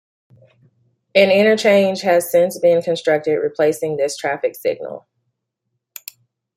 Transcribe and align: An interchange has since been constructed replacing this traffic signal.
An 1.13 1.29
interchange 1.29 2.01
has 2.01 2.31
since 2.31 2.57
been 2.57 2.81
constructed 2.81 3.35
replacing 3.37 3.97
this 3.97 4.17
traffic 4.17 4.55
signal. 4.55 5.05